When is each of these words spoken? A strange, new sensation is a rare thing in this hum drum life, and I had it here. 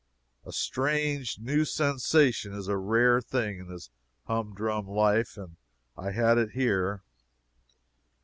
A 0.47 0.51
strange, 0.51 1.37
new 1.39 1.63
sensation 1.63 2.53
is 2.55 2.67
a 2.67 2.75
rare 2.75 3.21
thing 3.21 3.59
in 3.59 3.67
this 3.67 3.91
hum 4.23 4.55
drum 4.55 4.87
life, 4.87 5.37
and 5.37 5.57
I 5.95 6.09
had 6.09 6.39
it 6.39 6.53
here. 6.53 7.03